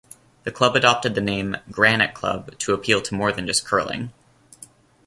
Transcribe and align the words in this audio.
The 0.45 0.51
club 0.51 0.75
adopted 0.75 1.13
the 1.13 1.21
name 1.21 1.57
"Granite 1.69 2.15
Club" 2.15 2.57
to 2.57 2.73
appeal 2.73 3.03
to 3.03 3.13
more 3.13 3.31
than 3.31 3.45
just 3.45 3.65
curling. 3.65 4.11